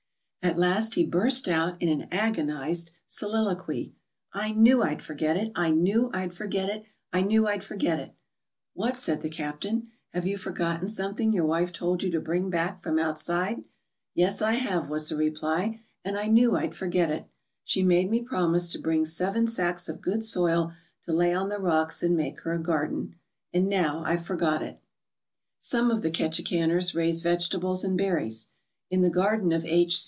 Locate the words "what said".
8.73-9.21